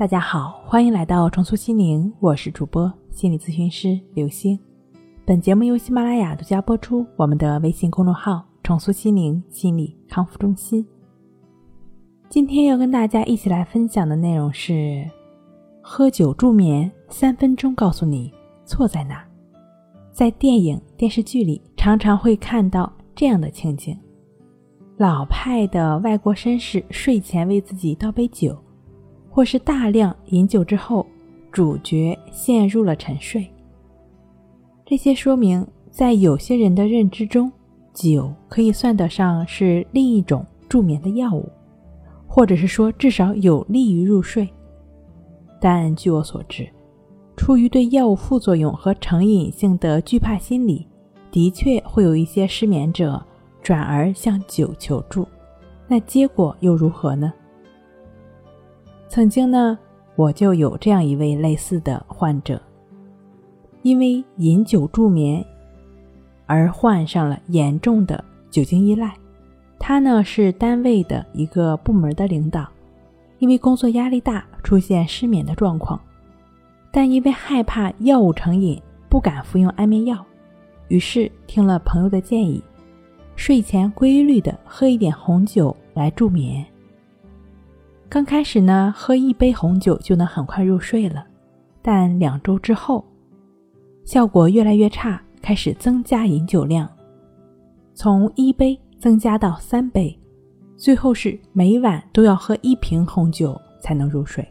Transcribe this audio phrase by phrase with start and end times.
[0.00, 4.58] 大家好，欢迎来到重塑心灵，我是主播心理咨询师刘星。
[5.26, 7.04] 本节目由喜马拉雅独家播出。
[7.16, 10.86] 我们的微信公众号“重塑心灵心理康复中心”。
[12.30, 15.06] 今天要跟大家一起来分享的内容是：
[15.82, 18.32] 喝酒助眠，三分钟告诉你
[18.64, 19.22] 错在哪。
[20.14, 23.94] 在电影、电视剧里，常常会看到这样的情景：
[24.96, 28.56] 老派的外国绅士睡前为自己倒杯酒。
[29.40, 31.06] 或是大量饮酒之后，
[31.50, 33.50] 主角陷入了沉睡。
[34.84, 37.50] 这些说明，在有些人的认知中，
[37.94, 41.48] 酒可以算得上是另一种助眠的药物，
[42.26, 44.46] 或者是说至少有利于入睡。
[45.58, 46.68] 但据我所知，
[47.34, 50.86] 出于对药物副作用和成瘾性的惧怕心理，
[51.30, 53.18] 的确会有一些失眠者
[53.62, 55.26] 转而向酒求助。
[55.88, 57.32] 那结果又如何呢？
[59.10, 59.76] 曾经呢，
[60.14, 62.62] 我就有这样一位类似的患者，
[63.82, 65.44] 因为饮酒助眠
[66.46, 69.12] 而患上了严重的酒精依赖。
[69.80, 72.68] 他呢是单位的一个部门的领导，
[73.40, 76.00] 因为工作压力大，出现失眠的状况，
[76.92, 80.24] 但因为害怕药物成瘾，不敢服用安眠药，
[80.86, 82.62] 于是听了朋友的建议，
[83.34, 86.64] 睡前规律的喝一点红酒来助眠。
[88.10, 91.24] 刚开始呢，喝一杯红酒就能很快入睡了，
[91.80, 93.04] 但两周之后，
[94.04, 96.90] 效果越来越差，开始增加饮酒量，
[97.94, 100.18] 从一杯增加到三杯，
[100.76, 104.44] 最后是每晚都要喝一瓶红酒才能入睡。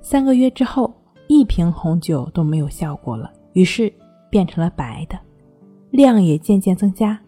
[0.00, 0.90] 三个月之后，
[1.26, 3.92] 一瓶红酒都没有效果了，于是
[4.30, 5.18] 变成了白的，
[5.90, 7.18] 量也渐渐增加。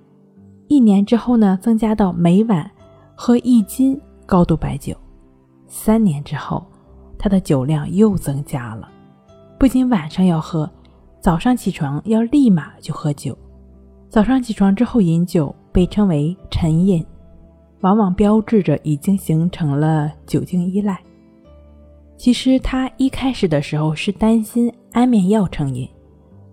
[0.69, 2.71] 一年之后呢，增加到每晚
[3.15, 4.97] 喝一斤高度白酒。
[5.69, 6.65] 三年之后，
[7.19, 8.89] 他的酒量又增加了，
[9.59, 10.69] 不仅晚上要喝，
[11.21, 13.37] 早上起床要立马就喝酒。
[14.09, 17.05] 早上起床之后饮酒被称为晨饮，
[17.83, 20.99] 往往标志着已经形成了酒精依赖。
[22.17, 25.87] 其实他一开始的时候是担心安眠药成瘾，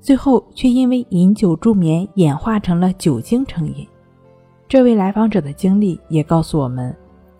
[0.01, 3.87] 最后却因为饮酒助眠演化成了酒精成瘾。
[4.67, 6.95] 这位来访者的经历也告诉我们。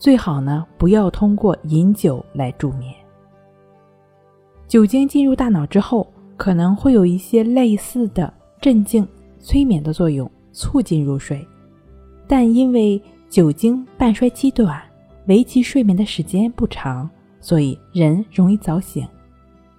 [0.06, 2.94] 最好呢，不要通过饮酒来助眠。
[4.68, 6.08] 酒精进入大脑之后，
[6.38, 9.08] 可能会有一些类似的镇静、
[9.40, 11.44] 催眠的作用，促进入睡。
[12.28, 13.02] 但因为
[13.32, 14.80] 酒精半衰期短，
[15.26, 17.10] 维持睡眠的时间不长，
[17.42, 19.08] 所以人容易早醒。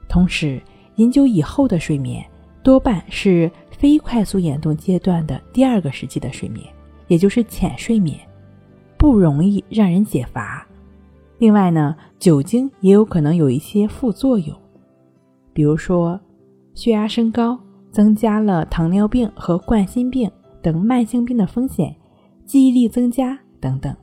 [0.08, 0.60] 同时，
[0.96, 2.26] 饮酒以后的睡眠
[2.64, 6.66] 多半是非快速眼动阶段的第二个时期的睡眠，
[7.06, 8.18] 也就是浅睡眠。
[9.06, 10.66] 不容易让人解乏。
[11.38, 14.52] 另外呢，酒精也有可能有一些副作用，
[15.52, 16.18] 比如说
[16.74, 17.56] 血压升高，
[17.92, 20.28] 增加了糖尿病和冠心病
[20.60, 21.94] 等慢性病的风险，
[22.44, 23.94] 记忆力增加等等。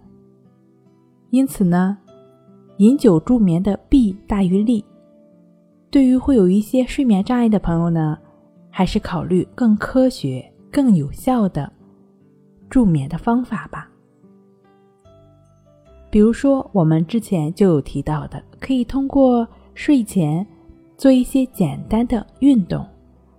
[1.31, 1.97] 因此呢，
[2.77, 4.85] 饮酒助眠的弊大于利。
[5.91, 8.17] 对于会有一些睡眠障碍的朋友呢，
[8.69, 11.69] 还是考虑更科学、更有效的
[12.69, 13.89] 助眠的方法吧。
[16.13, 20.45] 比如说，我们之前就有提到的，可以通过睡前
[20.95, 22.85] 做一些简单的运动，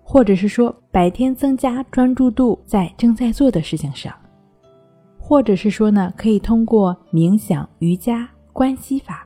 [0.02, 4.12] 或者是说白天增加专注度在正在做的事情上，
[5.20, 9.24] 或者是说呢，可以通过冥想、瑜伽、关系法，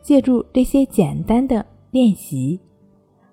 [0.00, 2.58] 借助这些简单的练习，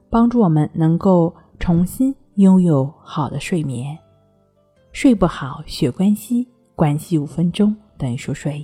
[0.07, 3.97] 帮助我们能够重新拥有好的睡眠。
[4.91, 8.63] 睡不好学关系，关系五分钟等于熟睡。